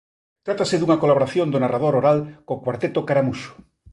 [0.45, 3.51] Trátase dunha colaboración do narrador oral co Cuarteto Caramuxo.